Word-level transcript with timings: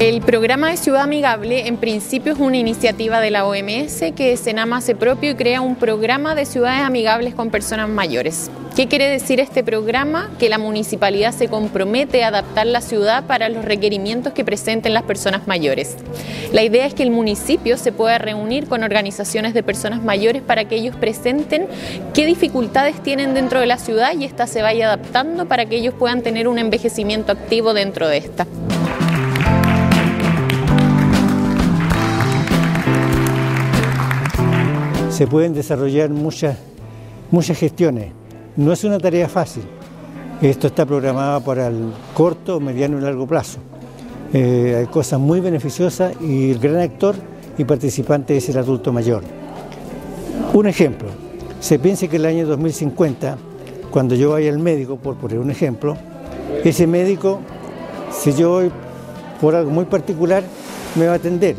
El 0.00 0.20
programa 0.20 0.70
de 0.70 0.76
Ciudad 0.76 1.02
Amigable 1.02 1.66
en 1.66 1.76
principio 1.76 2.32
es 2.32 2.38
una 2.38 2.56
iniciativa 2.56 3.20
de 3.20 3.32
la 3.32 3.44
OMS 3.44 4.12
que 4.14 4.36
Senama 4.36 4.76
hace 4.76 4.94
propio 4.94 5.32
y 5.32 5.34
crea 5.34 5.60
un 5.60 5.74
programa 5.74 6.36
de 6.36 6.46
ciudades 6.46 6.82
amigables 6.82 7.34
con 7.34 7.50
personas 7.50 7.88
mayores. 7.88 8.48
¿Qué 8.76 8.86
quiere 8.86 9.08
decir 9.08 9.40
este 9.40 9.64
programa? 9.64 10.30
Que 10.38 10.48
la 10.48 10.58
municipalidad 10.58 11.32
se 11.32 11.48
compromete 11.48 12.22
a 12.22 12.28
adaptar 12.28 12.68
la 12.68 12.80
ciudad 12.80 13.24
para 13.26 13.48
los 13.48 13.64
requerimientos 13.64 14.32
que 14.34 14.44
presenten 14.44 14.94
las 14.94 15.02
personas 15.02 15.48
mayores. 15.48 15.96
La 16.52 16.62
idea 16.62 16.86
es 16.86 16.94
que 16.94 17.02
el 17.02 17.10
municipio 17.10 17.76
se 17.76 17.90
pueda 17.90 18.18
reunir 18.18 18.68
con 18.68 18.84
organizaciones 18.84 19.52
de 19.52 19.64
personas 19.64 20.00
mayores 20.00 20.42
para 20.42 20.66
que 20.66 20.76
ellos 20.76 20.94
presenten 20.94 21.66
qué 22.14 22.24
dificultades 22.24 23.02
tienen 23.02 23.34
dentro 23.34 23.58
de 23.58 23.66
la 23.66 23.78
ciudad 23.78 24.12
y 24.16 24.26
esta 24.26 24.46
se 24.46 24.62
vaya 24.62 24.86
adaptando 24.86 25.48
para 25.48 25.66
que 25.66 25.74
ellos 25.74 25.94
puedan 25.98 26.22
tener 26.22 26.46
un 26.46 26.60
envejecimiento 26.60 27.32
activo 27.32 27.74
dentro 27.74 28.06
de 28.06 28.18
esta. 28.18 28.46
Se 35.18 35.26
pueden 35.26 35.52
desarrollar 35.52 36.10
muchas, 36.10 36.56
muchas 37.32 37.58
gestiones. 37.58 38.12
No 38.56 38.72
es 38.72 38.84
una 38.84 39.00
tarea 39.00 39.28
fácil. 39.28 39.64
Esto 40.40 40.68
está 40.68 40.86
programado 40.86 41.40
para 41.40 41.66
el 41.66 41.92
corto, 42.14 42.60
mediano 42.60 42.98
y 42.98 43.00
largo 43.00 43.26
plazo. 43.26 43.58
Eh, 44.32 44.76
hay 44.78 44.86
cosas 44.86 45.18
muy 45.18 45.40
beneficiosas 45.40 46.12
y 46.20 46.52
el 46.52 46.60
gran 46.60 46.76
actor 46.76 47.16
y 47.58 47.64
participante 47.64 48.36
es 48.36 48.48
el 48.48 48.58
adulto 48.58 48.92
mayor. 48.92 49.24
Un 50.54 50.68
ejemplo, 50.68 51.08
se 51.58 51.80
piensa 51.80 52.06
que 52.06 52.14
el 52.14 52.24
año 52.24 52.46
2050, 52.46 53.38
cuando 53.90 54.14
yo 54.14 54.30
vaya 54.30 54.52
al 54.52 54.60
médico, 54.60 54.98
por 54.98 55.16
poner 55.16 55.40
un 55.40 55.50
ejemplo, 55.50 55.96
ese 56.62 56.86
médico, 56.86 57.40
si 58.12 58.34
yo 58.34 58.50
voy 58.50 58.70
por 59.40 59.56
algo 59.56 59.72
muy 59.72 59.86
particular, 59.86 60.44
me 60.94 61.06
va 61.06 61.14
a 61.14 61.16
atender, 61.16 61.56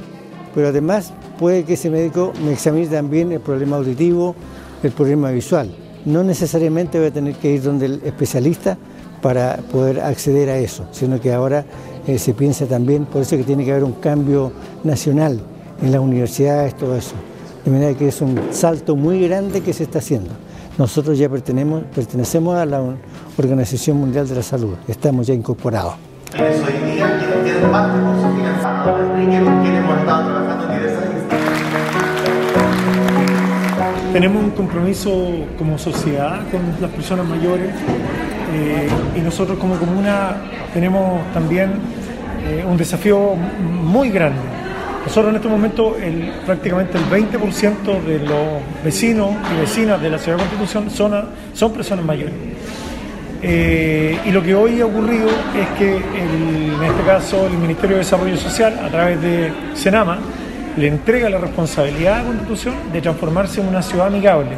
pero 0.56 0.70
además 0.70 1.12
puede 1.40 1.64
que 1.64 1.74
ese 1.74 1.90
médico 1.90 2.34
me 2.44 2.52
examine 2.52 2.88
también 2.88 3.32
el 3.32 3.40
problema 3.40 3.78
auditivo, 3.78 4.36
el 4.84 4.92
problema 4.92 5.32
visual. 5.32 5.74
No 6.06 6.24
necesariamente 6.24 6.98
voy 6.98 7.08
a 7.08 7.12
tener 7.12 7.36
que 7.36 7.52
ir 7.52 7.64
donde 7.64 7.86
el 7.86 8.02
especialista 8.04 8.78
para 9.22 9.58
poder 9.72 10.02
acceder 10.02 10.50
a 10.50 10.58
eso, 10.58 10.86
sino 10.92 11.20
que 11.20 11.32
ahora 11.34 11.66
eh, 12.08 12.20
se 12.20 12.34
piensa 12.34 12.66
también, 12.66 13.06
por 13.06 13.22
eso 13.22 13.38
que 13.38 13.44
tiene 13.44 13.64
que 13.64 13.72
haber 13.72 13.84
un 13.84 13.94
cambio 13.94 14.52
nacional 14.84 15.40
en 15.82 15.92
las 15.92 16.02
universidades, 16.02 16.76
todo 16.76 16.96
eso. 16.96 17.16
De 17.64 17.72
manera 17.72 17.98
que 17.98 18.10
es 18.10 18.22
un 18.22 18.38
salto 18.52 18.96
muy 18.96 19.22
grande 19.28 19.62
que 19.62 19.74
se 19.74 19.84
está 19.84 20.00
haciendo. 20.00 20.32
Nosotros 20.78 21.18
ya 21.18 21.30
pertenecemos 21.30 22.56
a 22.56 22.66
la 22.66 22.82
Organización 23.38 23.98
Mundial 23.98 24.28
de 24.28 24.36
la 24.36 24.44
Salud, 24.44 24.76
estamos 24.88 25.28
ya 25.28 25.34
incorporados. 25.34 25.96
Tenemos 34.14 34.44
un 34.44 34.52
compromiso 34.52 35.12
como 35.58 35.78
sociedad 35.78 36.42
con 36.52 36.62
las 36.82 36.92
personas 36.92 37.28
mayores 37.28 37.70
eh, 38.54 38.90
y 39.16 39.20
nosotros 39.22 39.58
como 39.60 39.76
comuna 39.76 40.38
tenemos 40.74 41.22
también 41.34 41.74
eh, 42.46 42.66
un 42.68 42.78
desafío 42.78 43.36
muy 43.36 44.10
grande. 44.10 44.42
Nosotros 45.06 45.30
en 45.30 45.36
este 45.38 45.48
momento 45.48 45.96
el, 45.96 46.34
prácticamente 46.46 46.98
el 46.98 47.06
20% 47.06 48.04
de 48.04 48.20
los 48.20 48.84
vecinos 48.84 49.32
y 49.54 49.62
vecinas 49.62 50.02
de 50.02 50.10
la 50.10 50.18
ciudad 50.18 50.38
de 50.38 50.44
Constitución 50.44 50.90
son, 50.90 51.30
son 51.54 51.72
personas 51.72 52.04
mayores. 52.06 52.34
Eh, 53.42 54.20
y 54.26 54.32
lo 54.32 54.44
que 54.44 54.54
hoy 54.54 54.82
ha 54.82 54.86
ocurrido 54.86 55.30
es 55.30 55.68
que 55.78 55.96
en 55.96 56.84
este 56.84 57.04
caso 57.06 57.48
el 57.48 57.58
Ministerio 57.58 57.96
de 57.96 58.04
Desarrollo 58.04 58.38
Social, 58.38 58.80
a 58.84 58.90
través 58.90 59.22
de 59.22 59.52
Senama, 59.76 60.20
le 60.76 60.88
entrega 60.88 61.30
la 61.30 61.38
responsabilidad 61.38 62.16
a 62.16 62.18
la 62.20 62.26
Constitución 62.26 62.76
de 62.92 63.02
transformarse 63.02 63.62
en 63.62 63.68
una 63.68 63.82
ciudad 63.82 64.08
amigable. 64.08 64.52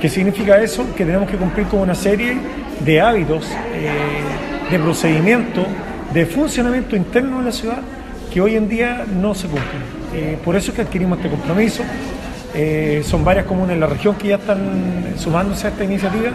¿Qué 0.00 0.08
significa 0.08 0.60
eso? 0.60 0.84
Que 0.96 1.04
tenemos 1.04 1.30
que 1.30 1.36
cumplir 1.36 1.66
con 1.66 1.80
una 1.80 1.94
serie 1.94 2.36
de 2.84 3.00
hábitos, 3.00 3.46
eh, 3.74 3.88
de 4.70 4.78
procedimientos, 4.78 5.64
de 6.12 6.26
funcionamiento 6.26 6.96
interno 6.96 7.38
de 7.38 7.44
la 7.44 7.52
ciudad 7.52 7.78
que 8.32 8.40
hoy 8.40 8.56
en 8.56 8.68
día 8.68 9.04
no 9.20 9.34
se 9.34 9.46
cumplen. 9.46 9.82
Eh, 10.14 10.38
por 10.44 10.56
eso 10.56 10.70
es 10.70 10.76
que 10.76 10.82
adquirimos 10.82 11.18
este 11.18 11.30
compromiso. 11.30 11.82
Eh, 12.54 13.02
son 13.04 13.24
varias 13.24 13.46
comunas 13.46 13.72
en 13.72 13.80
la 13.80 13.86
región 13.86 14.14
que 14.16 14.28
ya 14.28 14.36
están 14.36 15.14
sumándose 15.16 15.66
a 15.66 15.70
esta 15.70 15.84
iniciativa 15.84 16.30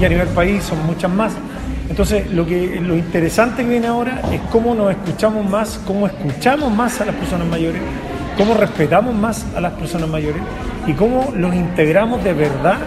y 0.00 0.04
a 0.04 0.08
nivel 0.08 0.28
país 0.28 0.62
son 0.62 0.84
muchas 0.86 1.10
más. 1.10 1.32
Entonces, 1.88 2.30
lo, 2.30 2.46
que, 2.46 2.80
lo 2.80 2.96
interesante 2.96 3.62
que 3.62 3.68
viene 3.68 3.86
ahora 3.86 4.22
es 4.32 4.40
cómo 4.50 4.74
nos 4.74 4.90
escuchamos 4.90 5.48
más, 5.48 5.80
cómo 5.86 6.06
escuchamos 6.06 6.72
más 6.72 7.00
a 7.00 7.04
las 7.04 7.14
personas 7.14 7.46
mayores 7.46 7.80
cómo 8.36 8.54
respetamos 8.54 9.14
más 9.14 9.46
a 9.56 9.60
las 9.60 9.72
personas 9.74 10.08
mayores 10.08 10.42
y 10.86 10.92
cómo 10.92 11.32
los 11.36 11.54
integramos 11.54 12.22
de 12.24 12.32
verdad 12.32 12.78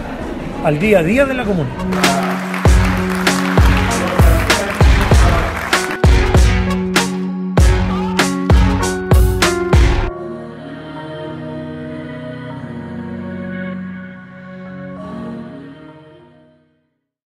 al 0.64 0.80
día 0.80 1.00
a 1.00 1.04
día 1.04 1.26
de 1.26 1.34
la 1.34 1.44
comunidad. 1.44 2.67